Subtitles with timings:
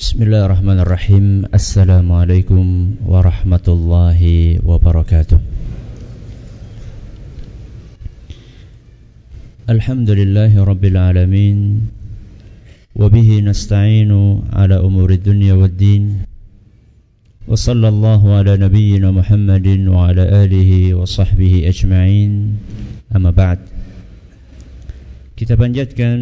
[0.00, 2.65] بسم الله الرحمن الرحيم السلام عليكم
[3.11, 4.21] ورحمة الله
[4.63, 5.39] وبركاته
[9.69, 11.57] الحمد لله رب العالمين
[12.95, 14.11] وبه نستعين
[14.53, 16.03] على أمور الدنيا والدين
[17.47, 22.31] وصلى الله على نبينا محمد وعلى آله وصحبه أجمعين
[23.15, 23.59] أما بعد
[25.41, 26.17] Kita panjatkan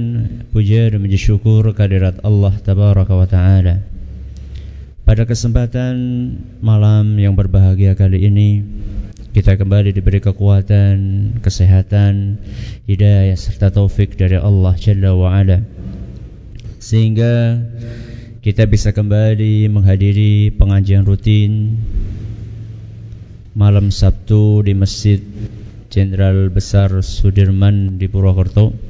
[0.55, 3.83] puja dan puji syukur kehadirat Allah Tabaraka wa Ta'ala.
[5.03, 5.91] Pada kesempatan
[6.63, 8.63] malam yang berbahagia kali ini
[9.35, 10.95] Kita kembali diberi kekuatan,
[11.43, 12.39] kesehatan,
[12.87, 15.67] hidayah serta taufik dari Allah Jalla wa Ala.
[16.79, 17.59] Sehingga
[18.39, 21.75] kita bisa kembali menghadiri pengajian rutin
[23.51, 25.19] Malam Sabtu di Masjid
[25.91, 28.88] Jenderal Besar Sudirman di Purwokerto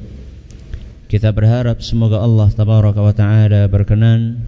[1.10, 4.46] kita berharap semoga Allah tabaraka wa taala berkenan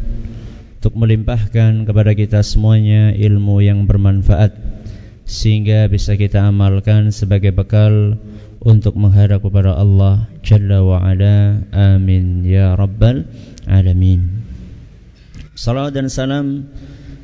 [0.78, 4.54] untuk melimpahkan kepada kita semuanya ilmu yang bermanfaat
[5.26, 8.14] sehingga bisa kita amalkan sebagai bekal
[8.62, 11.66] untuk menghadap kepada Allah Jalla wa ala.
[11.74, 13.26] Amin ya rabbal
[13.66, 14.46] alamin.
[15.58, 16.70] Salawat dan salam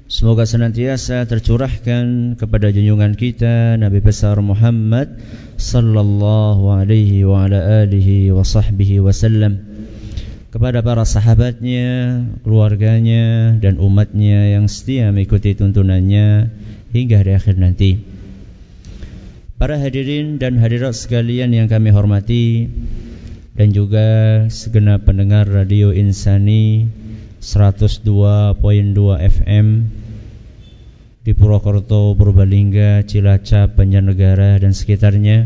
[0.08, 5.20] semoga senantiasa tercurahkan kepada junjungan kita Nabi besar Muhammad
[5.60, 9.68] sallallahu alaihi wa ala alihi wa sahbihi wasallam
[10.48, 16.56] kepada para sahabatnya, keluarganya dan umatnya yang setia mengikuti tuntunannya
[16.96, 18.00] hingga di akhir nanti.
[19.60, 22.64] Para hadirin dan hadirat sekalian yang kami hormati
[23.60, 26.88] dan juga segenap pendengar Radio Insani
[27.44, 28.56] 102.2
[29.20, 29.66] FM
[31.28, 35.44] di Purwokerto, Purbalingga, Cilacap, Banjarnegara dan sekitarnya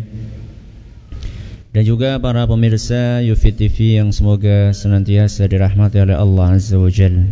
[1.75, 7.27] dan juga para pemirsa Yufi TV yang semoga senantiasa dirahmati oleh Allah Azza wa Jal.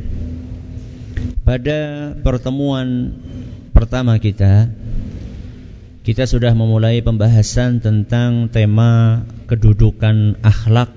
[1.47, 3.15] Pada pertemuan
[3.71, 4.67] pertama kita
[6.03, 10.91] kita sudah memulai pembahasan tentang tema kedudukan akhlak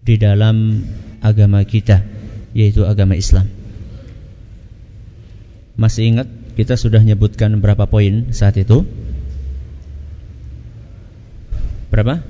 [0.00, 0.80] di dalam
[1.20, 2.00] agama kita
[2.56, 3.44] yaitu agama Islam.
[5.76, 8.84] Masih ingat kita sudah menyebutkan berapa poin saat itu?
[11.88, 12.20] Berapa?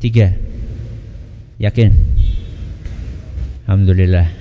[0.00, 0.32] Tiga
[1.60, 1.92] Yakin?
[3.68, 4.32] Alhamdulillah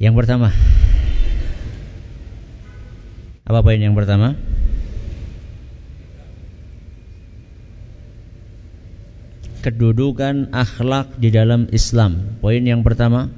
[0.00, 0.48] Yang pertama
[3.44, 4.40] Apa poin yang pertama?
[9.60, 13.28] Kedudukan akhlak di dalam Islam Poin yang pertama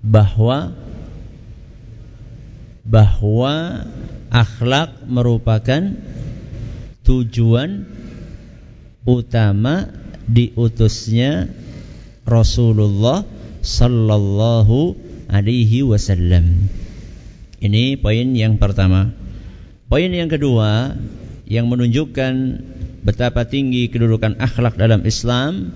[0.00, 0.72] bahwa
[2.84, 3.86] bahwa
[4.32, 5.94] akhlak merupakan
[7.04, 7.86] tujuan
[9.04, 9.90] utama
[10.26, 11.50] diutusnya
[12.24, 13.26] Rasulullah
[13.60, 14.96] sallallahu
[15.28, 16.70] alaihi wasallam.
[17.60, 19.12] Ini poin yang pertama.
[19.90, 20.96] Poin yang kedua
[21.50, 22.32] yang menunjukkan
[23.02, 25.74] betapa tinggi kedudukan akhlak dalam Islam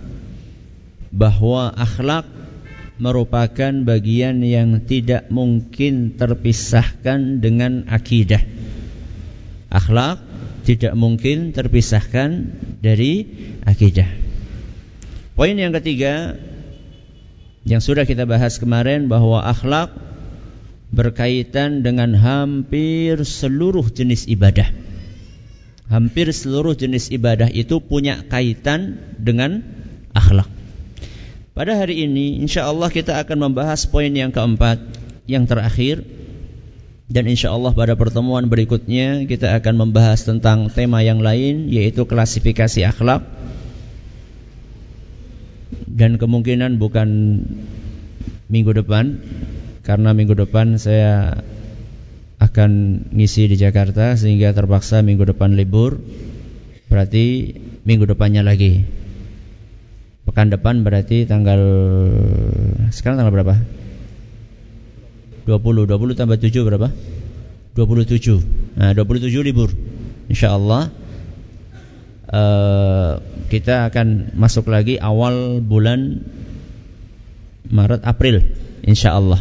[1.11, 2.27] bahwa akhlak
[2.97, 8.43] merupakan bagian yang tidak mungkin terpisahkan dengan akidah.
[9.71, 10.23] Akhlak
[10.63, 13.27] tidak mungkin terpisahkan dari
[13.67, 14.07] akidah.
[15.35, 16.39] Poin yang ketiga
[17.67, 19.91] yang sudah kita bahas kemarin bahwa akhlak
[20.95, 24.71] berkaitan dengan hampir seluruh jenis ibadah.
[25.91, 29.67] Hampir seluruh jenis ibadah itu punya kaitan dengan
[30.15, 30.54] akhlak.
[31.55, 34.83] Pada hari ini insya Allah kita akan membahas poin yang keempat
[35.31, 36.03] yang terakhir.
[37.07, 42.91] Dan insya Allah pada pertemuan berikutnya kita akan membahas tentang tema yang lain yaitu klasifikasi
[42.91, 43.23] akhlak.
[45.87, 47.09] Dan kemungkinan bukan
[48.51, 49.23] minggu depan
[49.87, 51.39] karena minggu depan saya
[52.43, 52.71] akan
[53.15, 56.03] ngisi di Jakarta sehingga terpaksa minggu depan libur.
[56.91, 57.55] Berarti
[57.87, 59.04] minggu depannya lagi
[60.25, 61.61] Pekan depan berarti tanggal
[62.89, 63.55] sekarang tanggal berapa?
[65.45, 65.85] 20.
[65.85, 66.89] 20 tambah 7 berapa?
[67.77, 68.81] 27.
[68.81, 69.69] Nah, 27 libur.
[70.33, 70.89] Insyaallah
[72.33, 73.13] uh,
[73.53, 76.25] kita akan masuk lagi awal bulan
[77.69, 78.41] Maret April
[78.85, 79.41] insyaallah.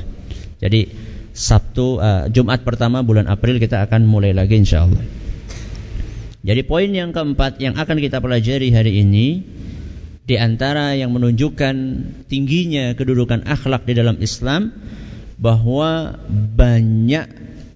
[0.59, 0.91] Jadi
[1.33, 5.01] Sabtu uh, Jumat pertama bulan April kita akan mulai lagi insyaallah.
[6.43, 9.47] Jadi poin yang keempat yang akan kita pelajari hari ini
[10.23, 11.75] di antara yang menunjukkan
[12.31, 14.71] tingginya kedudukan akhlak di dalam Islam
[15.35, 16.15] bahwa
[16.55, 17.27] banyak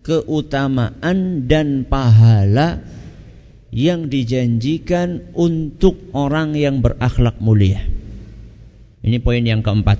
[0.07, 2.79] keutamaan dan pahala
[3.75, 7.83] yang dijanjikan untuk orang yang berakhlak mulia.
[9.03, 9.99] Ini poin yang keempat.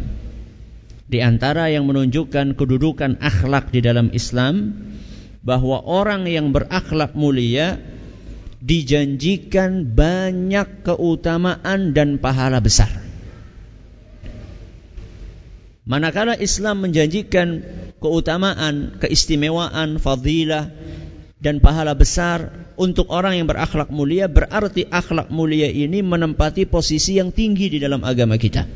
[1.07, 4.75] Di antara yang menunjukkan kedudukan akhlak di dalam Islam
[5.43, 7.79] bahwa orang yang berakhlak mulia
[8.57, 12.89] dijanjikan banyak keutamaan dan pahala besar.
[15.87, 17.63] Manakala Islam menjanjikan
[18.03, 20.67] keutamaan, keistimewaan, fadilah
[21.39, 27.31] dan pahala besar untuk orang yang berakhlak mulia, berarti akhlak mulia ini menempati posisi yang
[27.31, 28.67] tinggi di dalam agama kita.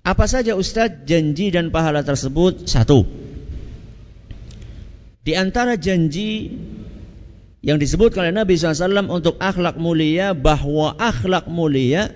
[0.00, 2.64] Apa saja Ustadz janji dan pahala tersebut?
[2.64, 3.04] Satu.
[5.20, 6.48] Di antara janji
[7.60, 12.08] yang disebut oleh Nabi SAW untuk akhlak mulia bahwa akhlak mulia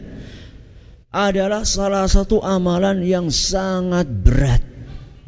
[1.13, 4.65] adalah salah satu amalan yang sangat berat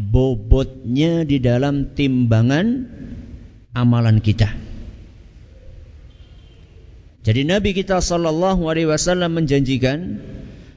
[0.00, 2.88] bobotnya di dalam timbangan
[3.76, 4.50] amalan kita.
[7.26, 10.22] Jadi Nabi kita sallallahu alaihi wasallam menjanjikan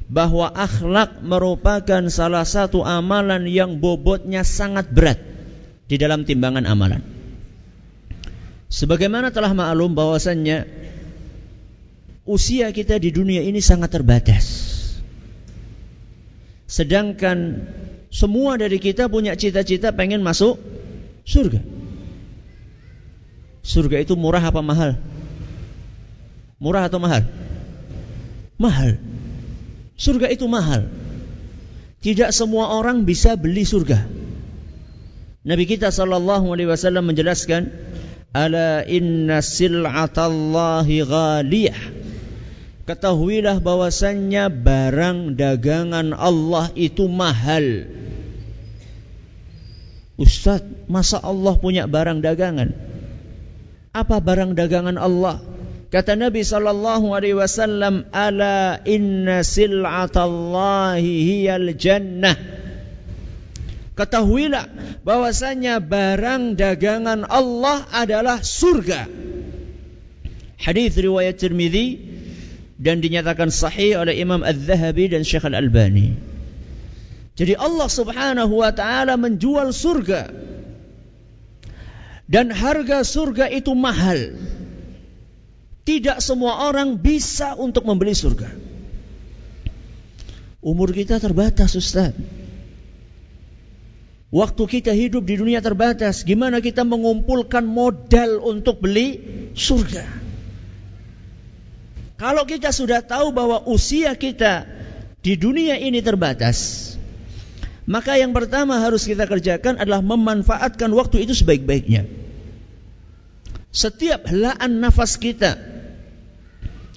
[0.09, 5.21] bahwa akhlak merupakan salah satu amalan yang bobotnya sangat berat
[5.85, 7.18] di dalam timbangan amalan.
[8.69, 10.69] Sebagaimana telah maklum bahwasannya
[12.29, 14.45] usia kita di dunia ini sangat terbatas.
[16.69, 17.65] Sedangkan
[18.13, 20.61] semua dari kita punya cita-cita pengen masuk
[21.25, 21.65] surga.
[23.65, 25.01] Surga itu murah apa mahal?
[26.61, 27.25] Murah atau mahal?
[28.61, 29.01] Mahal.
[29.97, 30.89] Surga itu mahal.
[32.05, 34.05] Tidak semua orang bisa beli surga.
[35.41, 37.71] Nabi kita sallallahu alaihi wasallam menjelaskan,
[38.33, 41.81] "Ala inna sil'atallahi ghaliyah."
[42.89, 47.85] Ketahuilah bahwasannya barang dagangan Allah itu mahal.
[50.17, 52.73] Ustaz, masa Allah punya barang dagangan?
[53.93, 55.37] Apa barang dagangan Allah?
[55.93, 62.58] Kata Nabi sallallahu alaihi wasallam, "Ala inna sil'atallahi hiyal jannah."
[63.99, 64.71] Ketahuilah
[65.03, 69.11] bahwasanya barang dagangan Allah adalah surga.
[70.55, 71.99] Hadis riwayat Tirmizi
[72.79, 76.15] dan dinyatakan sahih oleh Imam Az-Zahabi dan Syekh Al-Albani.
[77.35, 80.31] Jadi Allah Subhanahu wa taala menjual surga.
[82.23, 84.39] Dan harga surga itu mahal.
[85.83, 88.47] Tidak semua orang bisa untuk membeli surga.
[90.63, 92.15] Umur kita terbatas, Ustaz.
[94.29, 99.25] Waktu kita hidup di dunia terbatas, gimana kita mengumpulkan modal untuk beli
[99.57, 100.05] surga?
[102.21, 104.69] Kalau kita sudah tahu bahwa usia kita
[105.25, 106.93] di dunia ini terbatas,
[107.89, 112.05] maka yang pertama harus kita kerjakan adalah memanfaatkan waktu itu sebaik-baiknya.
[113.73, 115.57] Setiap helaan nafas kita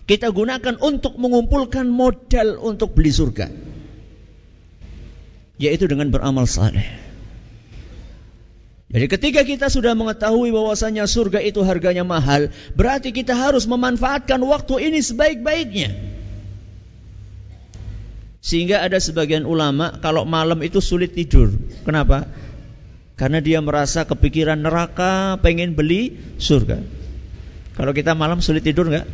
[0.04, 3.48] kita gunakan untuk mengumpulkan modal untuk beli surga.
[5.56, 7.11] Yaitu dengan beramal saleh.
[8.92, 14.92] Jadi ketika kita sudah mengetahui bahwasanya surga itu harganya mahal, berarti kita harus memanfaatkan waktu
[14.92, 15.96] ini sebaik-baiknya.
[18.44, 21.56] Sehingga ada sebagian ulama kalau malam itu sulit tidur.
[21.88, 22.28] Kenapa?
[23.16, 26.84] Karena dia merasa kepikiran neraka, pengen beli surga.
[27.72, 29.06] Kalau kita malam sulit tidur nggak?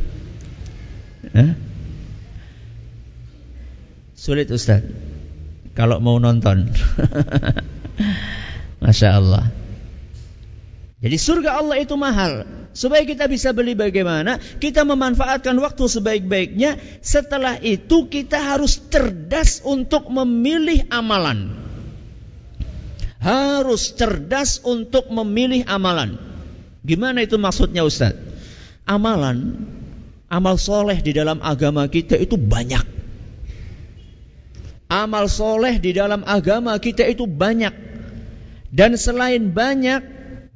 [1.38, 1.50] Eh?
[4.18, 4.82] Sulit Ustaz
[5.78, 6.74] Kalau mau nonton
[8.82, 9.67] Masya Allah
[10.98, 12.42] Jadi surga Allah itu mahal
[12.74, 20.10] Supaya kita bisa beli bagaimana Kita memanfaatkan waktu sebaik-baiknya Setelah itu kita harus cerdas untuk
[20.10, 21.54] memilih amalan
[23.22, 26.18] Harus cerdas untuk memilih amalan
[26.82, 28.18] Gimana itu maksudnya Ustaz?
[28.82, 29.54] Amalan
[30.28, 32.84] Amal soleh di dalam agama kita itu banyak.
[34.92, 37.72] Amal soleh di dalam agama kita itu banyak.
[38.68, 40.04] Dan selain banyak,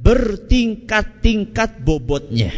[0.03, 2.51] bertingkat-tingkat bobotnya.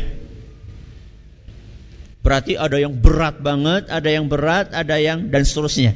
[2.24, 5.92] Berarti ada yang berat banget, ada yang berat, ada yang dan seterusnya.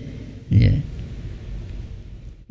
[0.52, 0.84] Ya.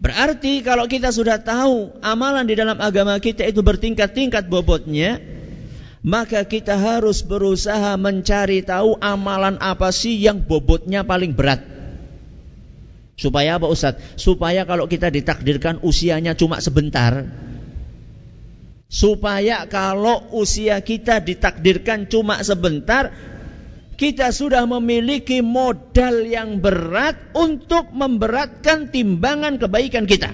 [0.01, 5.21] Berarti kalau kita sudah tahu amalan di dalam agama kita itu bertingkat-tingkat bobotnya,
[6.01, 11.61] maka kita harus berusaha mencari tahu amalan apa sih yang bobotnya paling berat.
[13.17, 13.97] Supaya apa Ustaz?
[14.17, 17.25] Supaya kalau kita ditakdirkan usianya cuma sebentar.
[18.87, 23.11] Supaya kalau usia kita ditakdirkan cuma sebentar,
[23.99, 30.31] kita sudah memiliki modal yang berat untuk memberatkan timbangan kebaikan kita.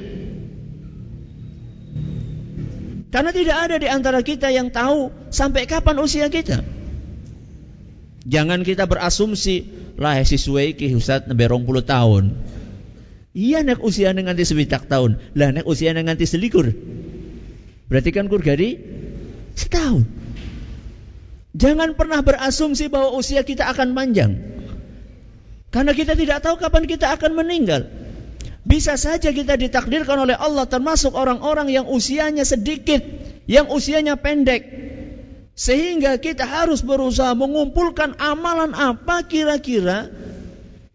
[3.13, 6.65] Karena tidak ada di antara kita yang tahu sampai kapan usia kita.
[8.25, 9.69] Jangan kita berasumsi
[10.01, 12.23] lah siswa iki Ustaz nembe 20 tahun.
[13.33, 15.21] Iya nek usia nganti sewidak tahun.
[15.37, 16.73] Lah nek usia nganti selikur.
[17.87, 18.79] Berarti kan kur gadi
[19.53, 20.07] setahun.
[21.53, 24.41] Jangan pernah berasumsi bahwa usia kita akan panjang.
[25.69, 27.89] Karena kita tidak tahu kapan kita akan meninggal.
[28.63, 33.03] Bisa saja kita ditakdirkan oleh Allah termasuk orang-orang yang usianya sedikit,
[33.45, 34.65] yang usianya pendek.
[35.53, 40.09] Sehingga kita harus berusaha mengumpulkan amalan apa kira-kira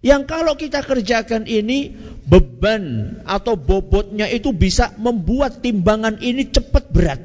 [0.02, 1.94] yang kalau kita kerjakan ini
[2.28, 7.20] beban atau bobotnya itu bisa membuat timbangan ini cepat berat.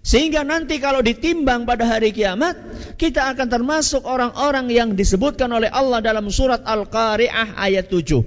[0.00, 2.56] Sehingga nanti kalau ditimbang pada hari kiamat,
[2.96, 8.20] kita akan termasuk orang-orang yang disebutkan oleh Allah dalam surat Al-Qari'ah ayat 7.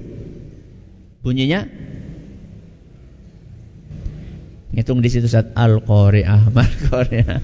[1.21, 1.65] Bunyinya
[4.73, 7.41] Ngitung di situ saat Al-Qari'ah, Al-Qari'ah.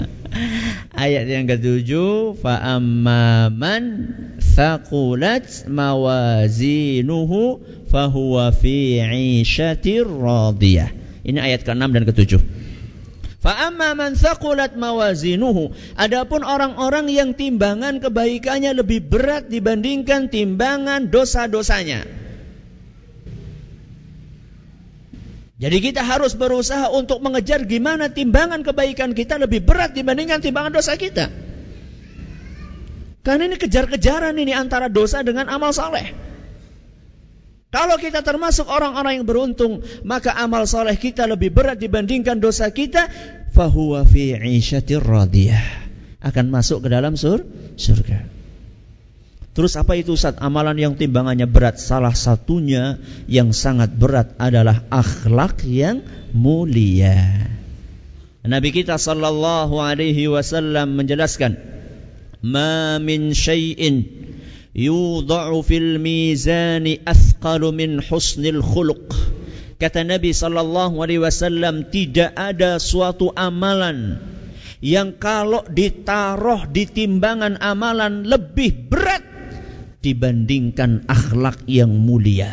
[0.98, 4.10] Ayat yang ketujuh, fa amman
[4.42, 10.90] thaqulat mawazinuhu fahuwa fi 'ishatir radiyah.
[11.22, 12.32] Ini ayat ke-6 dan ke-7.
[13.40, 15.72] Fa amma man thaqulat mawazinuhu.
[15.96, 22.04] Adapun orang-orang yang timbangan kebaikannya lebih berat dibandingkan timbangan dosa-dosanya.
[25.60, 30.96] Jadi kita harus berusaha untuk mengejar gimana timbangan kebaikan kita lebih berat dibandingkan timbangan dosa
[30.96, 31.28] kita.
[33.28, 36.16] Karena ini kejar-kejaran ini antara dosa dengan amal saleh.
[37.70, 43.12] Kalau kita termasuk orang-orang yang beruntung, maka amal saleh kita lebih berat dibandingkan dosa kita,
[43.52, 44.40] fahuwa fi
[44.88, 45.92] radiyah.
[46.24, 47.44] Akan masuk ke dalam sur
[47.76, 48.39] surga.
[49.50, 50.38] Terus apa itu Ustaz?
[50.38, 51.82] Amalan yang timbangannya berat.
[51.82, 57.50] Salah satunya yang sangat berat adalah akhlak yang mulia.
[58.46, 61.60] Nabi kita sallallahu alaihi wasallam menjelaskan,
[62.46, 64.08] "Ma min syai'in
[64.72, 69.12] yudha'u fil mizani athqalu min husnil khuluq."
[69.80, 74.20] Kata Nabi sallallahu alaihi wasallam, tidak ada suatu amalan
[74.80, 79.29] yang kalau ditaruh di timbangan amalan lebih berat
[80.00, 82.52] dibandingkan akhlak yang mulia.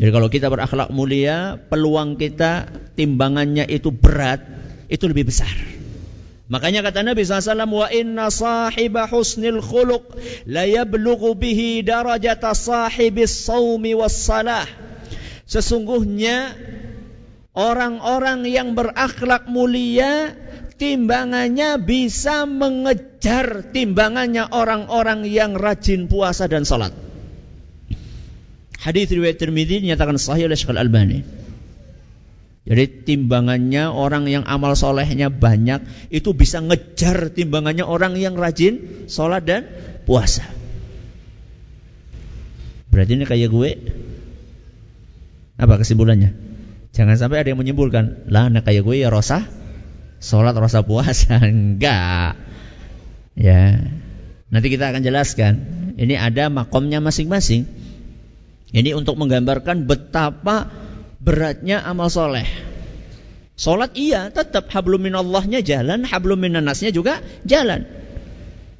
[0.00, 2.66] Jadi kalau kita berakhlak mulia, peluang kita
[2.98, 4.42] timbangannya itu berat,
[4.88, 5.52] itu lebih besar.
[6.50, 10.04] Makanya kata Nabi SAW, wa inna sahiba husnil khuluq
[10.50, 14.68] la yablughu bihi darajata sahibis sawmi was salah.
[15.48, 16.56] Sesungguhnya
[17.52, 20.32] orang-orang yang berakhlak mulia
[20.80, 26.90] timbangannya bisa mengejar timbangannya orang-orang yang rajin puasa dan salat.
[28.82, 31.22] Hadis riwayat Tirmidzi dinyatakan sahih oleh Syekh Al-Albani.
[32.62, 39.42] Jadi timbangannya orang yang amal solehnya banyak itu bisa ngejar timbangannya orang yang rajin sholat
[39.46, 39.66] dan
[40.06, 40.46] puasa.
[42.90, 43.70] Berarti ini kayak gue.
[45.58, 46.51] Apa kesimpulannya?
[46.92, 49.62] Jangan sampai ada yang menyimpulkan, lah anak kayak gue ya rosah
[50.22, 51.42] sholat rasa puasa.
[51.42, 52.38] Enggak.
[53.34, 53.82] Ya.
[54.52, 55.52] Nanti kita akan jelaskan
[55.98, 57.66] ini ada makomnya masing-masing.
[58.72, 60.70] Ini untuk menggambarkan betapa
[61.20, 62.46] beratnya amal soleh.
[63.52, 67.84] Sholat iya tetap hablum minallahnya jalan hablum minannasnya juga jalan.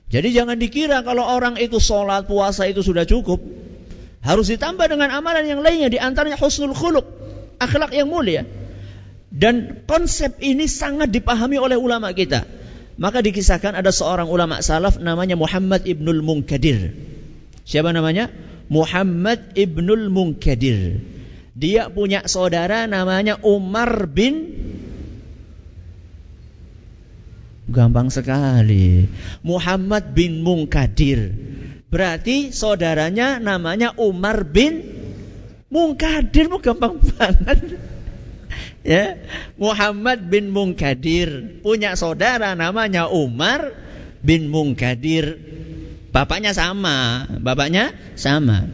[0.08, 3.40] Jadi jangan dikira kalau orang itu sholat puasa itu sudah cukup.
[4.24, 7.21] Harus ditambah dengan amalan yang lainnya di antaranya husnul khuluq
[7.62, 8.42] akhlak yang mulia
[9.32, 12.44] dan konsep ini sangat dipahami oleh ulama kita.
[13.00, 16.92] Maka dikisahkan ada seorang ulama salaf namanya Muhammad ibnul Munkadir.
[17.64, 18.28] Siapa namanya?
[18.68, 21.00] Muhammad ibnul Munkadir.
[21.56, 24.52] Dia punya saudara namanya Umar bin
[27.72, 29.08] Gampang sekali.
[29.40, 31.32] Muhammad bin Munkadir.
[31.88, 35.01] Berarti saudaranya namanya Umar bin
[35.72, 36.52] Munkadir.
[36.60, 37.80] Gampang banget.
[38.82, 39.16] Ya
[39.56, 43.72] Muhammad bin Munkadir punya saudara namanya Umar
[44.20, 45.40] bin Munkadir
[46.12, 47.24] bapaknya sama.
[47.40, 48.68] Bapaknya sama.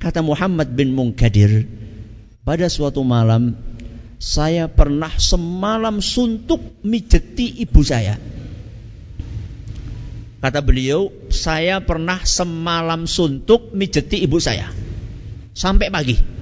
[0.00, 1.68] Kata Muhammad bin Munkadir
[2.46, 3.58] pada suatu malam
[4.16, 8.16] saya pernah semalam suntuk mijeti ibu saya.
[10.40, 14.72] Kata beliau saya pernah semalam suntuk mijeti ibu saya
[15.52, 16.40] sampai pagi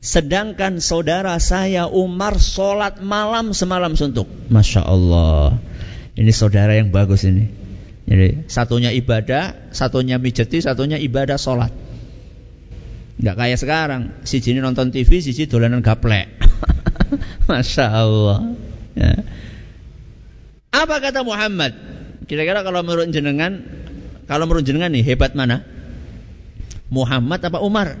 [0.00, 4.24] Sedangkan saudara saya Umar sholat malam semalam suntuk.
[4.48, 5.60] Masya Allah.
[6.16, 7.52] Ini saudara yang bagus ini.
[8.08, 11.68] Jadi satunya ibadah, satunya mijeti, satunya ibadah sholat.
[13.20, 14.02] Gak kayak sekarang.
[14.24, 16.32] Si jini nonton TV, si jini dolanan gaplek.
[17.52, 18.56] Masya Allah.
[18.96, 19.20] Ya.
[20.72, 21.76] Apa kata Muhammad?
[22.24, 23.62] Kira-kira kalau menurut jenengan,
[24.24, 25.60] kalau menurut jenengan nih hebat mana?
[26.90, 27.98] Muhammad apa Umar?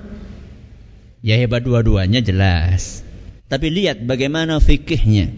[1.20, 3.04] Ya hebat dua-duanya jelas.
[3.50, 5.30] Tapi lihat bagaimana fikihnya.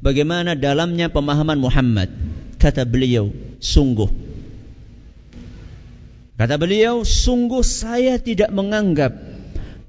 [0.00, 2.08] Bagaimana dalamnya pemahaman Muhammad.
[2.56, 4.08] Kata beliau, sungguh.
[6.40, 9.12] Kata beliau, sungguh saya tidak menganggap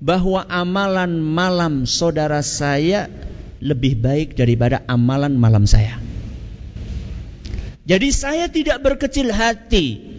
[0.04, 3.08] bahwa amalan malam saudara saya
[3.64, 5.96] lebih baik daripada amalan malam saya.
[7.88, 10.11] Jadi saya tidak berkecil hati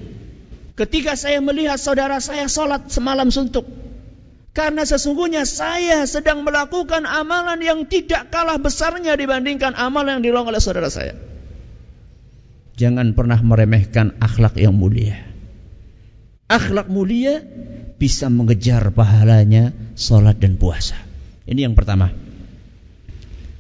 [0.77, 3.65] ketika saya melihat saudara saya sholat semalam suntuk.
[4.53, 10.61] Karena sesungguhnya saya sedang melakukan amalan yang tidak kalah besarnya dibandingkan amalan yang dilakukan oleh
[10.61, 11.17] saudara saya.
[12.77, 15.17] Jangan pernah meremehkan akhlak yang mulia.
[16.53, 17.41] Akhlak mulia
[17.97, 21.01] bisa mengejar pahalanya sholat dan puasa.
[21.49, 22.13] Ini yang pertama.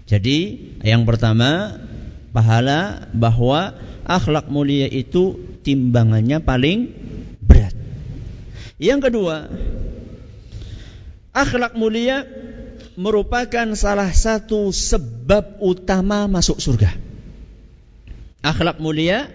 [0.04, 1.80] Jadi yang pertama
[2.32, 3.76] pahala bahwa
[4.08, 6.90] akhlak mulia itu timbangannya paling
[7.38, 7.76] berat.
[8.82, 9.46] Yang kedua,
[11.30, 12.26] akhlak mulia
[12.98, 16.92] merupakan salah satu sebab utama masuk surga.
[18.42, 19.30] Akhlak mulia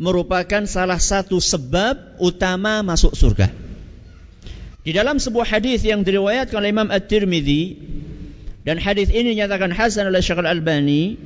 [0.00, 3.52] merupakan salah satu sebab utama masuk surga.
[4.86, 7.62] Di dalam sebuah hadis yang diriwayatkan oleh Imam At-Tirmidzi
[8.62, 11.18] dan hadis ini dinyatakan hasan oleh Syekh Al-Albani,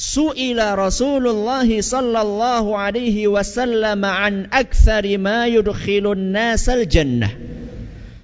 [0.00, 7.28] Su'ila Rasulullah sallallahu alaihi wasallam an aktsari ma yudkhilun nasal jannah.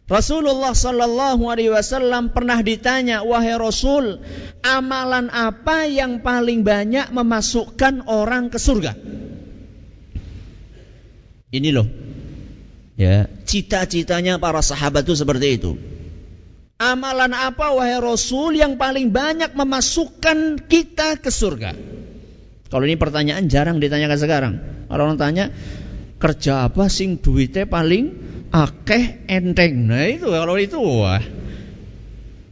[0.08, 4.24] Rasulullah sallallahu alaihi wasallam pernah ditanya, "Wahai Rasul,
[4.64, 8.96] amalan apa yang paling banyak memasukkan orang ke surga?"
[11.52, 11.84] Ini loh.
[12.96, 15.76] Ya, cita-citanya para sahabat itu seperti itu.
[16.76, 21.72] Amalan apa wahai Rasul yang paling banyak memasukkan kita ke surga?
[22.68, 24.54] Kalau ini pertanyaan jarang ditanyakan sekarang.
[24.84, 25.48] Kalau orang tanya,
[26.20, 28.12] kerja apa sing duitnya paling
[28.52, 29.88] akeh enteng.
[29.88, 31.24] Nah itu kalau itu wah.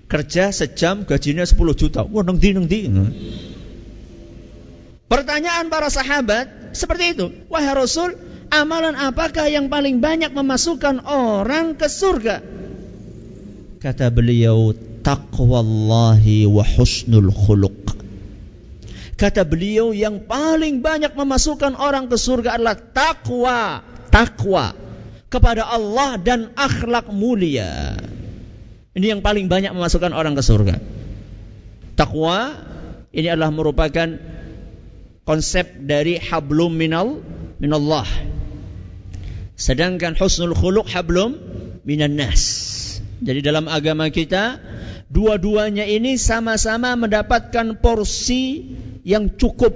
[0.09, 2.01] Kerja sejam gajinya 10 juta.
[2.09, 2.57] Wah neng di
[2.89, 3.13] neng.
[5.05, 7.27] Pertanyaan para sahabat seperti itu.
[7.53, 8.17] Wahai Rasul,
[8.49, 12.54] amalan apakah yang paling banyak memasukkan orang ke surga?
[13.85, 14.73] Kata beliau,
[15.05, 17.93] taqwallahi wa husnul khuluq.
[19.21, 24.73] Kata beliau yang paling banyak memasukkan orang ke surga adalah takwa, takwa
[25.29, 28.01] kepada Allah dan akhlak mulia.
[28.97, 30.81] Ini yang paling banyak memasukkan orang ke surga.
[31.93, 32.57] Takwa
[33.13, 34.17] ini adalah merupakan
[35.29, 37.21] konsep dari hablum minal
[37.61, 38.09] minallah.
[39.61, 41.37] Sedangkan husnul khuluq hablum
[41.85, 42.64] minan nas.
[43.25, 44.61] Jadi dalam agama kita
[45.09, 49.73] dua-duanya ini sama-sama mendapatkan porsi yang cukup.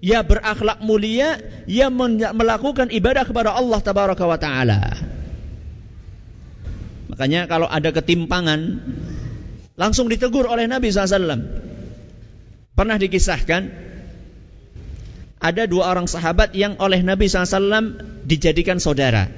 [0.00, 1.36] Ya berakhlak mulia,
[1.68, 1.92] ya
[2.32, 4.80] melakukan ibadah kepada Allah tabaraka wa taala.
[7.12, 8.80] Makanya kalau ada ketimpangan
[9.76, 11.42] langsung ditegur oleh Nabi SAW.
[12.76, 13.62] Pernah dikisahkan
[15.40, 19.28] ada dua orang sahabat yang oleh Nabi SAW dijadikan saudara,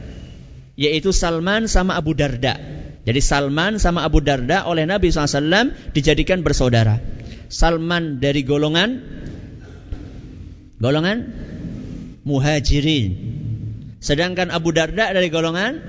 [0.75, 2.59] yaitu Salman sama Abu Darda.
[3.09, 7.01] Jadi Salman sama Abu Darda oleh Nabi SAW dijadikan bersaudara.
[7.49, 9.01] Salman dari golongan
[10.77, 11.25] golongan
[12.29, 13.09] muhajirin.
[13.97, 15.81] Sedangkan Abu Darda dari golongan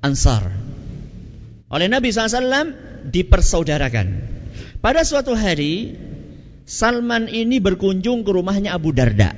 [0.00, 0.48] ansar.
[1.68, 2.72] Oleh Nabi SAW
[3.04, 4.06] dipersaudarakan.
[4.80, 5.92] Pada suatu hari
[6.64, 9.36] Salman ini berkunjung ke rumahnya Abu Darda.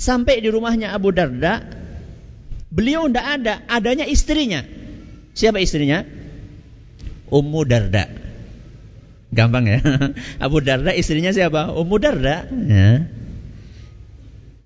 [0.00, 1.60] Sampai di rumahnya Abu Darda,
[2.72, 4.64] beliau tidak ada, adanya istrinya.
[5.36, 6.19] Siapa istrinya?
[7.30, 8.10] Ummu Darda.
[9.30, 9.78] Gampang ya.
[10.44, 11.70] Abu Darda istrinya siapa?
[11.70, 12.50] Ummu Darda.
[12.50, 13.06] Ya.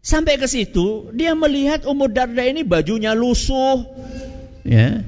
[0.05, 3.89] Sampai ke situ, dia melihat Ummu Darda ini bajunya lusuh,
[4.61, 5.01] ya,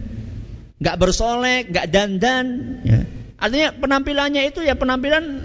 [0.81, 2.47] nggak bersolek, nggak dandan.
[2.81, 3.01] Ya.
[3.37, 5.45] Artinya penampilannya itu ya penampilan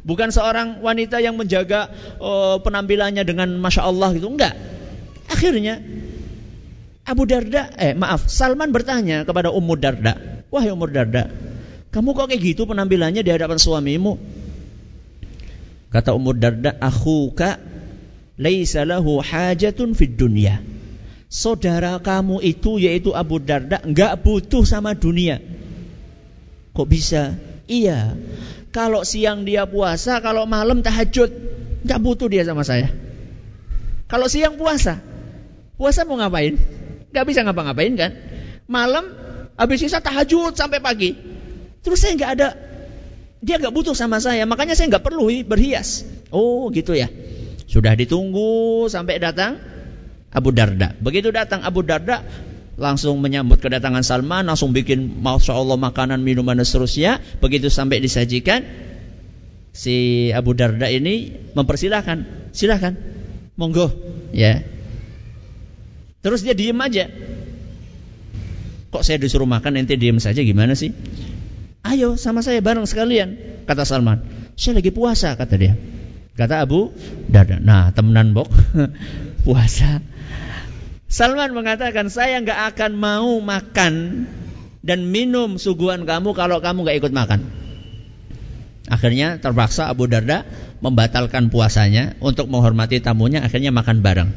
[0.00, 4.56] bukan seorang wanita yang menjaga oh, penampilannya dengan masya Allah gitu, enggak.
[5.28, 5.84] Akhirnya
[7.04, 11.28] Abu Darda, eh maaf, Salman bertanya kepada Ummu Darda, Wahai Umar Darda,
[11.92, 14.16] kamu kok kayak gitu penampilannya di hadapan suamimu?
[15.88, 17.60] Kata Umar Darda, akhuka
[18.36, 20.60] laisa lahu hajatun fid dunya.
[21.28, 25.40] Saudara kamu itu yaitu Abu Darda enggak butuh sama dunia.
[26.72, 27.36] Kok bisa?
[27.68, 28.16] Iya.
[28.72, 31.28] Kalau siang dia puasa, kalau malam tahajud,
[31.84, 32.88] enggak butuh dia sama saya.
[34.08, 35.04] Kalau siang puasa,
[35.76, 36.56] puasa mau ngapain?
[37.12, 38.12] Enggak bisa ngapa-ngapain kan?
[38.64, 39.27] Malam
[39.58, 41.18] Habis sisa tahajud sampai pagi.
[41.82, 42.48] Terus saya nggak ada,
[43.42, 46.06] dia nggak butuh sama saya, makanya saya nggak perlu berhias.
[46.30, 47.10] Oh gitu ya.
[47.66, 49.58] Sudah ditunggu sampai datang
[50.30, 50.94] Abu Darda.
[51.02, 52.22] Begitu datang Abu Darda,
[52.78, 57.18] langsung menyambut kedatangan Salman, langsung bikin masya Allah makanan, minuman dan seterusnya.
[57.42, 58.62] Begitu sampai disajikan,
[59.74, 62.94] si Abu Darda ini mempersilahkan, silahkan,
[63.58, 63.90] monggo,
[64.30, 64.62] ya.
[66.22, 67.10] Terus dia diem aja.
[68.88, 70.96] Kok saya disuruh makan, ente diem saja gimana sih?
[71.84, 74.24] Ayo sama saya bareng sekalian, kata Salman.
[74.56, 75.74] Saya lagi puasa, kata dia.
[76.38, 76.94] Kata Abu
[77.26, 77.58] Darda.
[77.58, 78.48] Nah, temenan bok
[79.46, 80.00] puasa.
[81.08, 84.24] Salman mengatakan saya nggak akan mau makan
[84.84, 87.40] dan minum suguhan kamu kalau kamu nggak ikut makan.
[88.88, 90.48] Akhirnya terpaksa Abu Darda
[90.80, 93.44] membatalkan puasanya untuk menghormati tamunya.
[93.44, 94.30] Akhirnya makan bareng.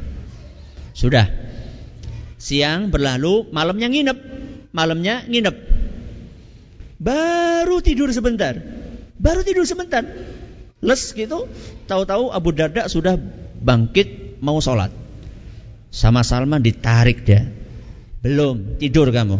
[0.92, 1.28] Sudah.
[2.36, 4.18] Siang berlalu, malamnya nginep.
[4.72, 5.56] Malamnya nginep.
[6.98, 8.56] Baru tidur sebentar.
[9.20, 10.02] Baru tidur sebentar
[10.82, 11.46] les gitu,
[11.86, 13.14] tahu-tahu Abu Darda sudah
[13.62, 14.90] bangkit mau sholat.
[15.94, 17.46] Sama Salman ditarik dia.
[18.20, 19.38] Belum, tidur kamu.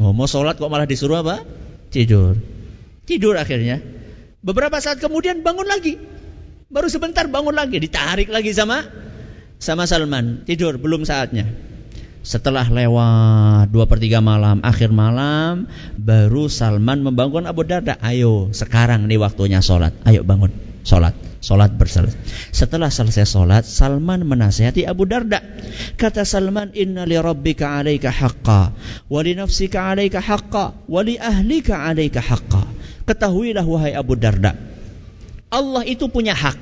[0.00, 1.44] Oh, mau sholat kok malah disuruh apa?
[1.92, 2.40] Tidur.
[3.04, 3.84] Tidur akhirnya.
[4.40, 6.00] Beberapa saat kemudian bangun lagi.
[6.72, 8.88] Baru sebentar bangun lagi, ditarik lagi sama
[9.60, 10.48] sama Salman.
[10.48, 11.44] Tidur, belum saatnya.
[12.24, 15.68] Setelah lewat dua per tiga malam, akhir malam,
[16.00, 18.00] baru Salman membangun Abu Darda.
[18.00, 19.92] Ayo, sekarang nih waktunya sholat.
[20.08, 20.48] Ayo bangun,
[20.88, 21.12] sholat.
[21.44, 22.16] Sholat berselesai.
[22.48, 25.44] Setelah selesai sholat, Salman menasihati Abu Darda.
[26.00, 28.72] Kata Salman, Inna li rabbika alaika haqqa,
[29.04, 32.64] wa li nafsika alaika haqqa, wa li ahlika alaika haqqa.
[33.04, 34.56] Ketahuilah wahai Abu Darda,
[35.52, 36.56] Allah itu punya hak.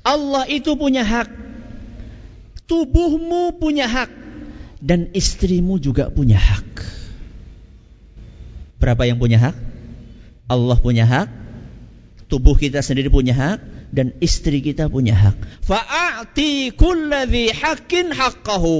[0.00, 1.28] Allah itu punya hak.
[2.64, 4.25] Tubuhmu punya hak
[4.80, 6.68] dan istrimu juga punya hak.
[8.76, 9.56] Berapa yang punya hak?
[10.46, 11.28] Allah punya hak,
[12.30, 13.58] tubuh kita sendiri punya hak,
[13.90, 15.36] dan istri kita punya hak.
[15.64, 18.78] Fa'ati kulladhi haqqin haqqahu.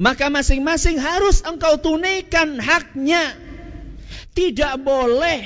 [0.00, 3.36] Maka masing-masing harus engkau tunaikan haknya.
[4.30, 5.40] Tidak boleh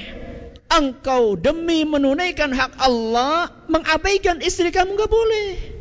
[0.71, 5.74] engkau demi menunaikan hak Allah mengabaikan istri kamu nggak boleh.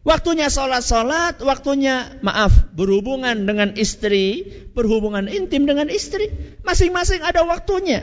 [0.00, 6.32] Waktunya sholat-sholat, waktunya maaf berhubungan dengan istri, berhubungan intim dengan istri.
[6.64, 8.00] Masing-masing ada waktunya.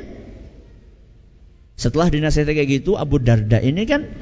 [1.73, 4.13] Setelah dinasihati kayak gitu, Abu Darda ini kan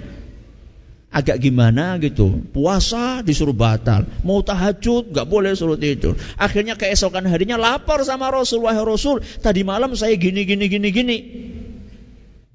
[1.11, 2.47] agak gimana gitu.
[2.55, 6.15] Puasa disuruh batal, mau tahajud nggak boleh suruh tidur.
[6.39, 11.17] Akhirnya keesokan harinya lapor sama Rasul, wahai Rasul, tadi malam saya gini gini gini gini.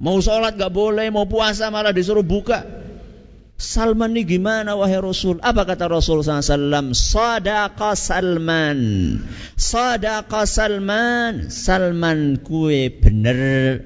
[0.00, 2.79] Mau sholat nggak boleh, mau puasa malah disuruh buka.
[3.60, 5.36] Salman ini gimana wahai Rasul?
[5.44, 6.96] Apa kata Rasul SAW?
[6.96, 8.80] Sadaqa Salman.
[9.52, 11.52] Sadaqa Salman.
[11.52, 13.84] Salman kue benar.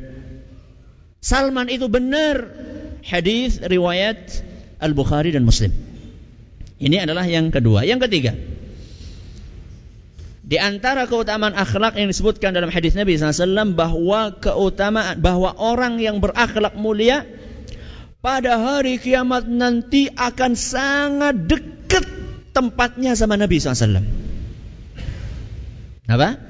[1.18, 2.54] Salman itu benar.
[3.02, 4.46] Hadis riwayat
[4.78, 5.74] Al-Bukhari dan Muslim.
[6.78, 7.82] Ini adalah yang kedua.
[7.82, 8.30] Yang ketiga.
[10.46, 16.22] Di antara keutamaan akhlak yang disebutkan dalam hadis Nabi SAW bahwa keutamaan bahwa orang yang
[16.22, 17.26] berakhlak mulia
[18.24, 22.08] pada hari kiamat nanti akan sangat dekat
[22.56, 24.00] tempatnya sama Nabi SAW.
[26.08, 26.40] Apa?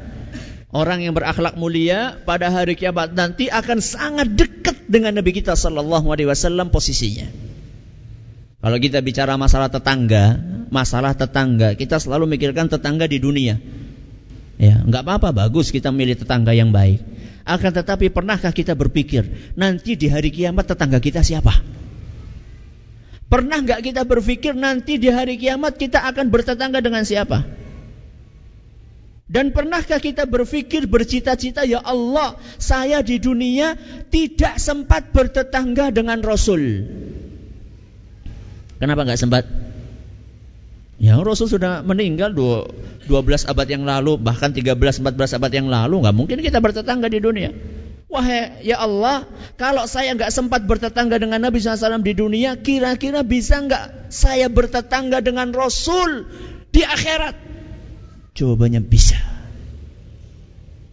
[0.70, 6.06] Orang yang berakhlak mulia pada hari kiamat nanti akan sangat dekat dengan Nabi kita Sallallahu
[6.14, 7.26] Alaihi Wasallam posisinya.
[8.62, 10.38] Kalau kita bicara masalah tetangga,
[10.70, 13.58] masalah tetangga, kita selalu mikirkan tetangga di dunia.
[14.58, 17.13] Ya, nggak apa-apa, bagus kita milih tetangga yang baik.
[17.44, 21.52] Akan tetapi pernahkah kita berpikir nanti di hari kiamat tetangga kita siapa?
[23.28, 27.44] Pernah nggak kita berpikir nanti di hari kiamat kita akan bertetangga dengan siapa?
[29.24, 33.76] Dan pernahkah kita berpikir bercita-cita ya Allah, saya di dunia
[34.12, 36.84] tidak sempat bertetangga dengan Rasul.
[38.76, 39.44] Kenapa nggak sempat?
[40.94, 46.14] Ya Rasul sudah meninggal 12 abad yang lalu, bahkan 13 14 abad yang lalu, nggak
[46.14, 47.50] mungkin kita bertetangga di dunia.
[48.06, 49.26] Wahai ya Allah,
[49.58, 55.18] kalau saya nggak sempat bertetangga dengan Nabi SAW di dunia, kira-kira bisa nggak saya bertetangga
[55.18, 56.30] dengan Rasul
[56.70, 57.34] di akhirat?
[58.38, 59.18] Jawabannya bisa.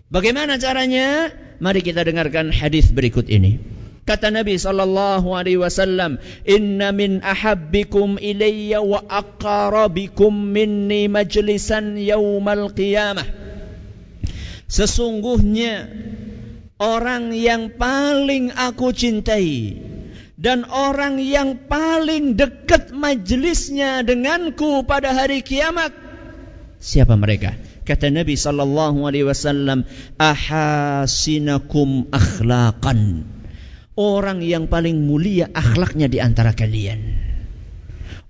[0.10, 1.30] Bagaimana caranya?
[1.62, 3.62] Mari kita dengarkan hadis berikut ini.
[4.02, 13.30] Kata Nabi sallallahu alaihi wasallam, "Inna min ahabbikum ilayya wa aqrabikum minni majlisan yaumal qiyamah."
[14.66, 15.86] Sesungguhnya
[16.82, 19.78] orang yang paling aku cintai
[20.42, 25.94] dan orang yang paling dekat majelisnya denganku pada hari kiamat.
[26.82, 27.54] Siapa mereka?
[27.86, 29.86] Kata Nabi sallallahu alaihi wasallam,
[30.18, 33.30] "Ahasinakum akhlaqan."
[34.02, 37.30] Orang yang paling mulia akhlaknya di antara kalian.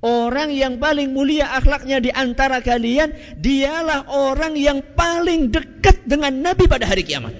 [0.01, 6.65] Orang yang paling mulia akhlaknya di antara kalian, dialah orang yang paling dekat dengan Nabi
[6.65, 7.37] pada hari kiamat.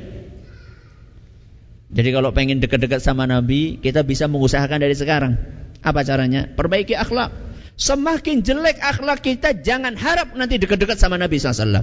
[1.92, 5.36] Jadi kalau pengen dekat-dekat sama Nabi, kita bisa mengusahakan dari sekarang.
[5.82, 6.48] Apa caranya?
[6.48, 7.34] Perbaiki akhlak.
[7.76, 11.82] Semakin jelek akhlak kita, jangan harap nanti dekat-dekat sama Nabi SAW.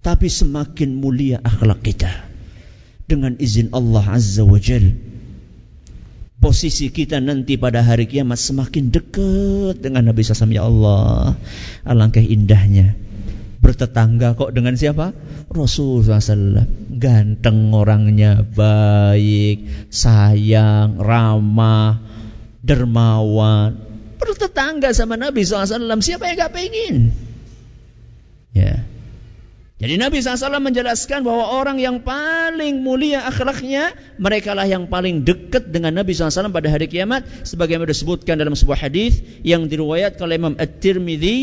[0.00, 2.33] Tapi semakin mulia akhlak kita.
[3.04, 5.14] Dengan izin Allah Azza wa Jalla
[6.44, 11.40] posisi kita nanti pada hari kiamat semakin dekat dengan Nabi SAW ya Allah
[11.88, 12.92] alangkah indahnya.
[13.64, 15.16] Bertetangga kok dengan siapa?
[15.48, 16.68] Rasul SAW
[17.00, 22.04] ganteng orangnya baik sayang ramah
[22.60, 23.80] dermawan.
[24.20, 27.16] Bertetangga sama Nabi SAW siapa yang gak pengen?
[28.52, 28.84] Ya
[29.84, 35.68] jadi Nabi SAW menjelaskan bahwa orang yang paling mulia akhlaknya, mereka lah yang paling dekat
[35.68, 37.28] dengan Nabi SAW pada hari kiamat.
[37.44, 41.38] Sebagaimana disebutkan dalam sebuah hadis yang diriwayatkan oleh Imam At-Tirmidzi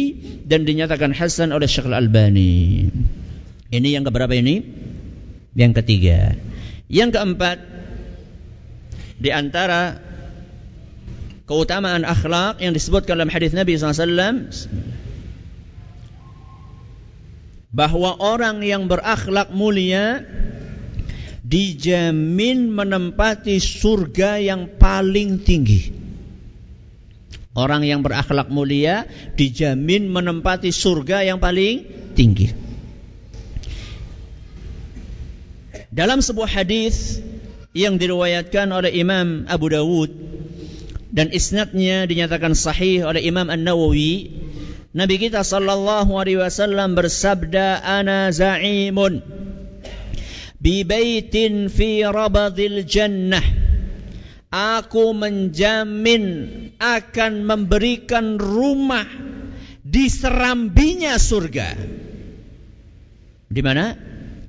[0.49, 2.89] dan dinyatakan hasan oleh Syekh Al-Albani.
[3.69, 4.65] Ini yang keberapa ini?
[5.53, 6.33] Yang ketiga.
[6.89, 7.61] Yang keempat,
[9.21, 10.01] di antara
[11.45, 14.57] keutamaan akhlak yang disebutkan dalam hadis Nabi SAW
[17.71, 20.27] bahwa orang yang berakhlak mulia
[21.41, 25.91] dijamin menempati surga yang paling tinggi.
[27.51, 31.83] Orang yang berakhlak mulia dijamin menempati surga yang paling
[32.15, 32.55] tinggi.
[35.91, 37.19] Dalam sebuah hadis
[37.75, 40.11] yang diriwayatkan oleh Imam Abu Dawud
[41.11, 44.31] dan isnadnya dinyatakan sahih oleh Imam An-Nawawi
[44.91, 49.23] Nabi kita sallallahu alaihi wasallam bersabda ana za'imun
[50.59, 53.61] bi baitin fi rabadil jannah
[54.51, 56.23] Aku menjamin
[56.75, 59.07] akan memberikan rumah
[59.79, 61.71] di serambinya surga.
[63.47, 63.95] Di mana?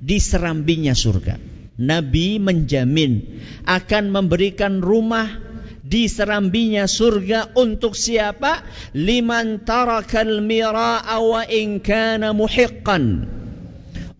[0.03, 1.39] Di serambinya surga.
[1.79, 5.52] Nabi menjamin akan memberikan rumah
[5.83, 8.63] di serambinya surga untuk siapa?
[8.95, 13.27] Liman tarakal mira'a wa in kana muhiqqan.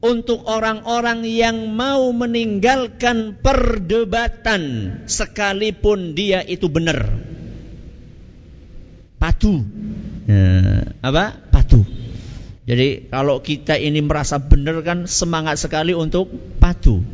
[0.04, 4.62] Untuk orang-orang yang mau meninggalkan perdebatan
[5.08, 7.08] sekalipun dia itu benar.
[9.16, 9.64] Patu.
[10.28, 11.32] Ya, apa?
[11.48, 11.88] Patu.
[12.68, 16.28] Jadi kalau kita ini merasa benar kan semangat sekali untuk
[16.60, 17.13] patuh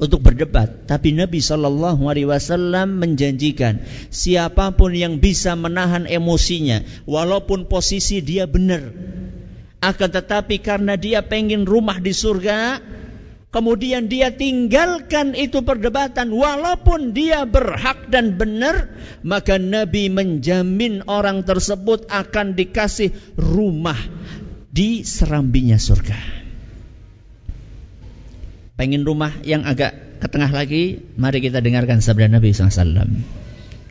[0.00, 0.88] untuk berdebat.
[0.88, 8.48] Tapi Nabi Shallallahu Alaihi Wasallam menjanjikan siapa pun yang bisa menahan emosinya, walaupun posisi dia
[8.48, 8.90] benar,
[9.84, 12.80] akan tetapi karena dia pengen rumah di surga,
[13.52, 18.88] kemudian dia tinggalkan itu perdebatan, walaupun dia berhak dan benar,
[19.20, 24.00] maka Nabi menjamin orang tersebut akan dikasih rumah
[24.72, 26.39] di serambinya surga
[28.80, 33.12] pengen rumah yang agak ke tengah lagi, mari kita dengarkan sabda Nabi SAW.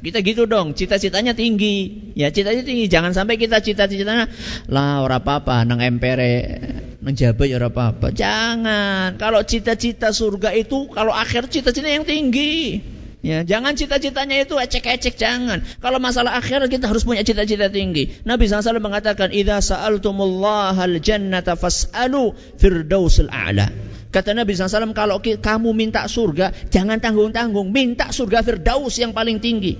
[0.02, 2.10] Kita gitu dong, cita-citanya tinggi.
[2.18, 2.86] Ya, cita-citanya tinggi.
[2.90, 4.26] Jangan sampai kita cita-citanya
[4.66, 6.58] lah ora apa-apa nang empere
[7.06, 8.10] nang jabat ya ora apa-apa.
[8.10, 9.22] Jangan.
[9.22, 12.82] Kalau cita-cita surga itu kalau akhir cita-cita yang tinggi.
[13.20, 15.60] Ya, jangan cita-citanya itu ecek-ecek jangan.
[15.84, 18.24] Kalau masalah akhir kita harus punya cita-cita tinggi.
[18.24, 23.68] Nabi SAW mengatakan, "Idza sa'altumullaha al-jannata fas'alu firdausil a'la."
[24.10, 29.78] Kata Nabi SAW, kalau kamu minta surga, jangan tanggung-tanggung, minta surga Firdaus yang paling tinggi.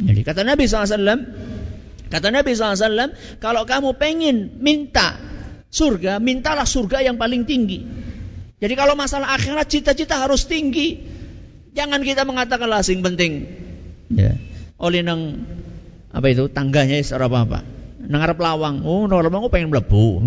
[0.00, 1.20] Jadi kata Nabi SAW,
[2.08, 5.20] kata Nabi SAW, kalau kamu pengen minta
[5.68, 7.84] surga, mintalah surga yang paling tinggi.
[8.56, 11.15] Jadi kalau masalah akhirat, cita-cita harus tinggi.
[11.76, 13.44] Jangan kita mengatakan lah sing penting.
[14.08, 14.40] Ya.
[14.80, 15.44] Oleh nang
[16.08, 17.58] apa itu tangganya apa apa.
[18.06, 20.24] Nang arep lawang, oh nang lawang pengen mlebu.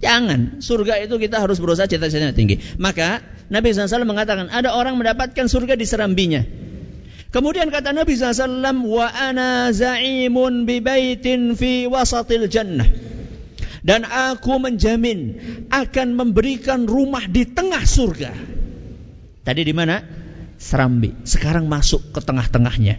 [0.00, 0.64] Jangan.
[0.64, 2.56] Surga itu kita harus berusaha cita-citanya tinggi.
[2.80, 3.20] Maka
[3.52, 6.42] Nabi SAW mengatakan ada orang mendapatkan surga di serambinya.
[7.28, 12.88] Kemudian kata Nabi SAW, wa ana za'imun bi baitin fi wasatil jannah.
[13.84, 18.32] Dan aku menjamin akan memberikan rumah di tengah surga.
[19.44, 20.17] Tadi di mana?
[20.58, 21.14] Serambi.
[21.22, 22.98] Sekarang masuk ke tengah-tengahnya.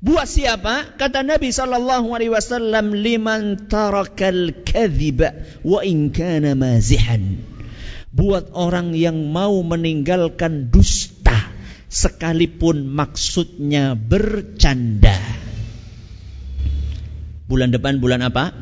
[0.00, 0.96] Buat siapa?
[0.96, 7.36] Kata Nabi sallallahu alaihi wasallam liman tarakal kadhiba wa in kana mazihan.
[8.08, 11.36] Buat orang yang mau meninggalkan dusta
[11.92, 15.20] sekalipun maksudnya bercanda.
[17.44, 18.56] Bulan depan bulan apa?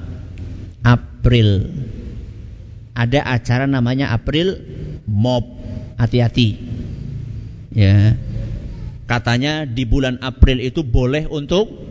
[0.83, 1.71] April.
[2.99, 4.59] Ada acara namanya April
[5.07, 5.45] Mob.
[6.03, 6.68] Hati-hati.
[7.73, 8.17] Ya.
[9.09, 11.89] Katanya di bulan April itu boleh untuk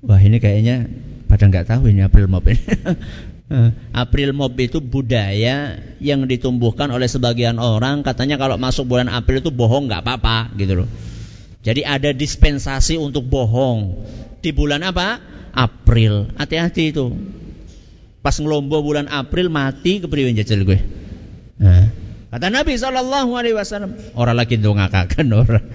[0.00, 0.88] Wah, ini kayaknya
[1.28, 2.56] pada nggak tahu ini April Mop ini.
[3.92, 9.52] April Mop itu budaya yang ditumbuhkan oleh sebagian orang katanya kalau masuk bulan April itu
[9.52, 10.88] bohong nggak apa-apa gitu loh.
[11.60, 14.08] Jadi ada dispensasi untuk bohong
[14.40, 15.20] di bulan apa?
[15.52, 16.32] April.
[16.40, 17.12] Hati-hati itu.
[18.24, 20.78] Pas ngelombo bulan April mati kepriwe jajal gue.
[21.60, 21.99] Nah.
[22.30, 25.66] Kata Nabi Shallallahu Alaihi Wasallam, orang lagi dongakakan orang,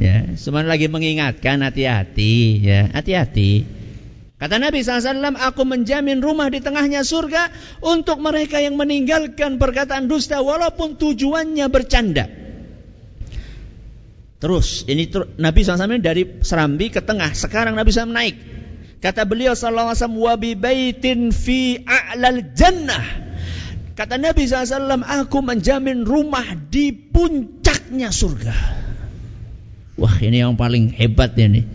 [0.00, 3.80] ya, cuma lagi mengingatkan hati-hati, ya, hati-hati.
[4.40, 7.52] Kata Nabi SAW, aku menjamin rumah di tengahnya surga
[7.84, 12.24] untuk mereka yang meninggalkan perkataan dusta walaupun tujuannya bercanda.
[14.40, 17.36] Terus, ini ter Nabi SAW dari Serambi ke tengah.
[17.36, 18.40] Sekarang Nabi SAW naik.
[19.04, 19.92] Kata beliau SAW,
[20.56, 23.04] baitin fi a'lal jannah
[23.94, 28.54] Kata Nabi SAW, aku menjamin rumah di puncaknya surga.
[30.00, 31.66] Wah ini yang paling hebat ini.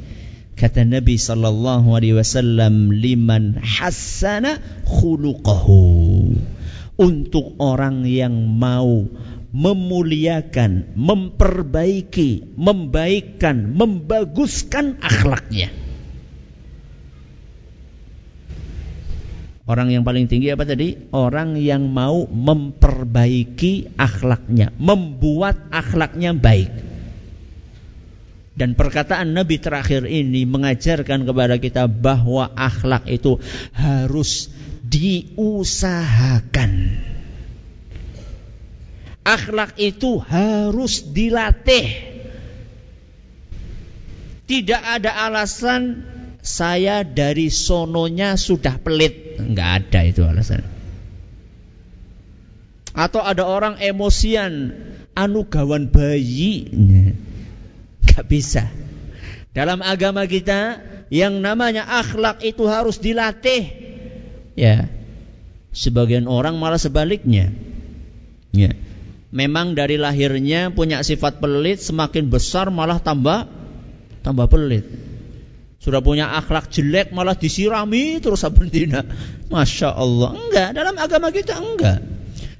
[0.56, 6.32] Kata Nabi Sallallahu Alaihi Wasallam, liman hasana khuluqahu.
[6.96, 9.04] Untuk orang yang mau
[9.52, 15.85] memuliakan, memperbaiki, membaikkan, membaguskan akhlaknya.
[19.66, 20.94] Orang yang paling tinggi apa tadi?
[21.10, 26.70] Orang yang mau memperbaiki akhlaknya, membuat akhlaknya baik.
[28.56, 33.42] Dan perkataan Nabi terakhir ini mengajarkan kepada kita bahwa akhlak itu
[33.74, 34.54] harus
[34.86, 36.72] diusahakan.
[39.26, 42.14] Akhlak itu harus dilatih.
[44.46, 46.06] Tidak ada alasan
[46.46, 49.42] saya dari sononya sudah pelit.
[49.42, 50.62] Enggak ada itu alasan.
[52.94, 54.72] Atau ada orang emosian,
[55.18, 56.70] anu gawan bayi.
[56.70, 58.70] Enggak bisa.
[59.58, 60.80] Dalam agama kita
[61.10, 63.66] yang namanya akhlak itu harus dilatih.
[64.54, 64.88] Ya.
[65.76, 67.52] Sebagian orang malah sebaliknya.
[68.54, 68.72] Ya.
[69.36, 73.52] Memang dari lahirnya punya sifat pelit, semakin besar malah tambah
[74.24, 75.05] tambah pelit.
[75.86, 79.06] Sudah punya akhlak jelek malah disirami terus sabendina.
[79.54, 80.34] Masya Allah.
[80.34, 82.02] Enggak, dalam agama kita enggak.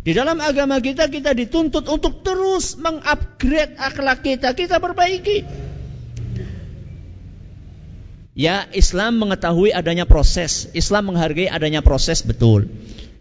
[0.06, 5.42] Di dalam agama kita kita dituntut untuk terus mengupgrade akhlak kita, kita perbaiki.
[8.38, 10.70] Ya, Islam mengetahui adanya proses.
[10.78, 12.70] Islam menghargai adanya proses betul.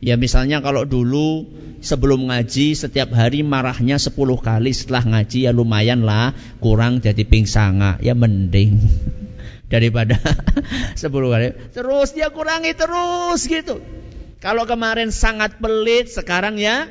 [0.05, 1.49] Ya misalnya kalau dulu
[1.81, 8.05] sebelum ngaji setiap hari marahnya 10 kali setelah ngaji ya lumayan lah kurang jadi pingsanga
[8.05, 8.85] ya mending
[9.75, 10.15] daripada
[10.95, 11.75] 10 kali.
[11.75, 13.83] Terus dia kurangi terus gitu.
[14.39, 16.87] Kalau kemarin sangat pelit, sekarang ya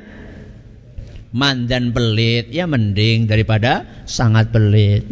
[1.31, 5.05] mandan pelit, ya mending daripada sangat pelit.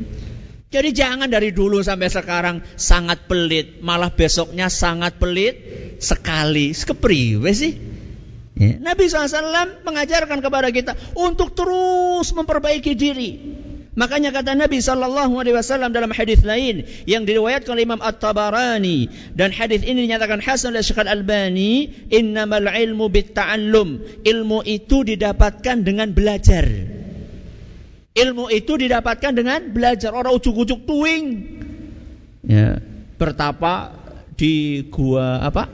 [0.71, 5.55] Jadi jangan dari dulu sampai sekarang sangat pelit, malah besoknya sangat pelit
[5.99, 6.71] sekali.
[6.71, 7.73] Kepriwe sih?
[8.55, 8.79] Ya.
[8.79, 13.31] Nabi SAW mengajarkan kepada kita untuk terus memperbaiki diri.
[13.91, 19.51] Makanya kata Nabi sallallahu alaihi wasallam dalam hadis lain yang diriwayatkan oleh Imam At-Tabarani dan
[19.51, 26.63] hadis ini dinyatakan hasan oleh Syekh Al-Albani, "Innamal ilmu bitta'allum." Ilmu itu didapatkan dengan belajar.
[28.15, 30.15] Ilmu itu didapatkan dengan belajar.
[30.15, 31.25] Orang ujuk-ujuk tuing.
[32.47, 32.79] Ya,
[33.19, 33.91] bertapa
[34.39, 35.67] di gua apa?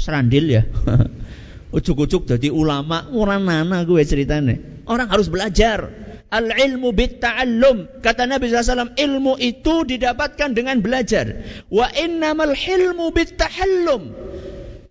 [0.00, 0.64] Serandil ya.
[1.76, 4.60] ujuk-ujuk jadi ulama, orang nana gue ceritanya.
[4.84, 5.88] Orang harus belajar.
[6.32, 8.00] Al-ilmu bitta'allum.
[8.00, 11.44] Kata Nabi SAW, ilmu itu didapatkan dengan belajar.
[11.68, 14.16] Wa innamal hilmu bitta'allum.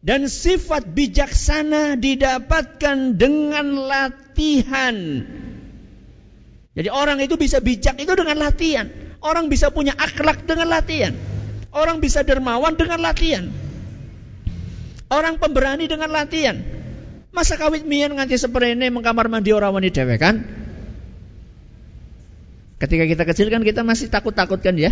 [0.06, 4.98] Dan sifat bijaksana didapatkan dengan latihan.
[6.78, 8.86] Jadi orang itu bisa bijak itu dengan latihan.
[9.22, 11.18] Orang bisa punya akhlak dengan latihan.
[11.74, 13.50] Orang bisa dermawan dengan latihan.
[15.10, 16.62] Orang pemberani dengan latihan.
[17.34, 20.61] Masa kawit mian nganti seperene mengkamar mandi orang wanita dewe kan?
[22.82, 24.90] Ketika kita kecil kan kita masih takut-takut kan ya.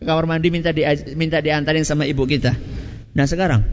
[0.00, 0.80] Kamar mandi minta di
[1.12, 2.56] minta diantarin sama ibu kita.
[3.12, 3.68] Nah sekarang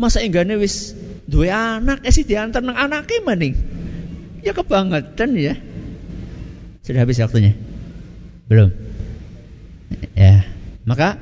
[0.00, 0.96] masa enggaknya wis
[1.28, 3.54] dua anak eh sih diantar nang anaknya maning.
[4.40, 5.54] Ya kebangetan ya.
[6.80, 7.52] Sudah habis waktunya?
[8.48, 8.72] Belum.
[10.16, 10.48] Ya.
[10.88, 11.20] Maka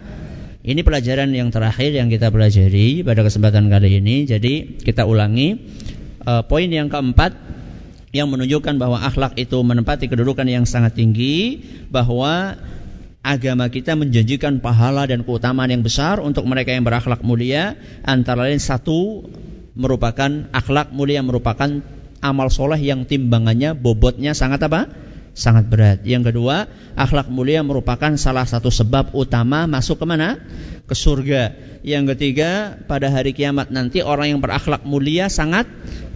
[0.62, 4.24] ini pelajaran yang terakhir yang kita pelajari pada kesempatan kali ini.
[4.24, 5.58] Jadi kita ulangi
[6.24, 7.49] uh, poin yang keempat
[8.10, 12.58] yang menunjukkan bahwa akhlak itu menempati kedudukan yang sangat tinggi bahwa
[13.22, 18.58] agama kita menjanjikan pahala dan keutamaan yang besar untuk mereka yang berakhlak mulia antara lain
[18.58, 19.30] satu
[19.78, 21.84] merupakan akhlak mulia merupakan
[22.18, 24.90] amal soleh yang timbangannya bobotnya sangat apa
[25.30, 25.98] sangat berat.
[26.02, 26.66] Yang kedua,
[26.98, 30.42] akhlak mulia merupakan salah satu sebab utama masuk ke mana?
[30.84, 31.54] Ke surga.
[31.86, 35.70] Yang ketiga, pada hari kiamat nanti orang yang berakhlak mulia sangat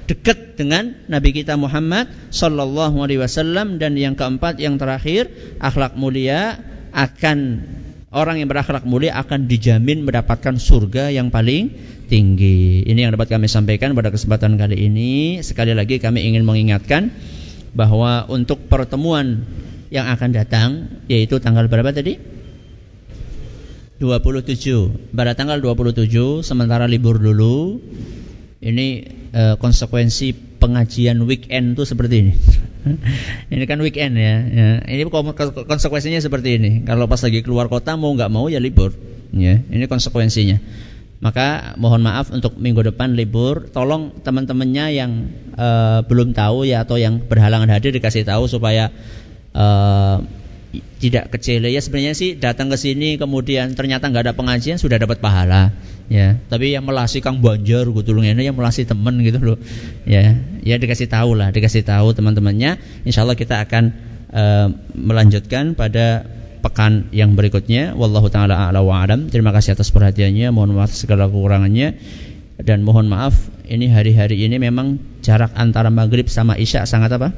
[0.05, 5.29] dekat dengan Nabi kita Muhammad sallallahu alaihi wasallam dan yang keempat yang terakhir
[5.59, 6.61] akhlak mulia
[6.95, 7.65] akan
[8.15, 11.75] orang yang berakhlak mulia akan dijamin mendapatkan surga yang paling
[12.07, 12.87] tinggi.
[12.87, 15.43] Ini yang dapat kami sampaikan pada kesempatan kali ini.
[15.43, 17.11] Sekali lagi kami ingin mengingatkan
[17.75, 19.43] bahwa untuk pertemuan
[19.91, 20.71] yang akan datang
[21.11, 22.17] yaitu tanggal berapa tadi?
[23.99, 25.15] 27.
[25.15, 27.83] Pada tanggal 27 sementara libur dulu.
[28.65, 28.87] Ini
[29.35, 32.33] e, konsekuensi pengajian weekend itu seperti ini.
[33.55, 34.35] ini kan weekend ya.
[34.47, 34.69] ya.
[34.87, 35.03] Ini
[35.67, 36.71] konsekuensinya seperti ini.
[36.87, 38.95] Kalau pas lagi keluar kota mau nggak mau ya libur.
[39.35, 40.63] Ya, ini konsekuensinya.
[41.19, 43.67] Maka mohon maaf untuk minggu depan libur.
[43.73, 45.13] Tolong teman-temannya yang
[45.59, 48.95] uh, belum tahu ya atau yang berhalangan hadir dikasih tahu supaya
[49.57, 50.23] uh,
[51.03, 55.21] tidak kecil ya sebenarnya sih datang ke sini kemudian ternyata nggak ada pengajian sudah dapat
[55.21, 55.75] pahala
[56.09, 59.59] ya tapi yang melasi kang banjar gitu loh ini yang melasi temen gitu loh
[60.09, 63.85] ya ya dikasih tahu lah dikasih tahu teman-temannya insya Allah kita akan
[64.33, 66.27] uh, melanjutkan pada
[66.65, 67.93] pekan yang berikutnya.
[67.93, 69.29] Wallahu taala a'la wa adam.
[69.29, 70.49] Terima kasih atas perhatiannya.
[70.49, 72.01] Mohon maaf segala kekurangannya
[72.57, 73.37] dan mohon maaf
[73.69, 77.37] ini hari-hari ini memang jarak antara maghrib sama isya sangat apa?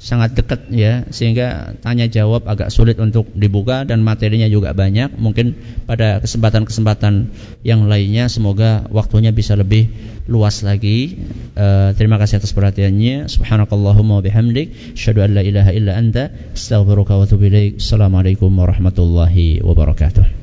[0.00, 1.04] Sangat dekat ya.
[1.12, 5.14] Sehingga tanya jawab agak sulit untuk dibuka dan materinya juga banyak.
[5.14, 7.30] Mungkin pada kesempatan-kesempatan
[7.62, 9.92] yang lainnya semoga waktunya bisa lebih
[10.26, 11.20] luas lagi.
[11.54, 13.28] Uh, terima kasih atas perhatiannya.
[13.28, 14.96] Subhanakallahumma bihamdik.
[14.96, 16.32] Syadu an la ilaha illa anta.
[16.56, 17.46] Astaghfiruka wa atubu
[17.76, 20.39] assalamualaikum warahmatullahi wabarakatuh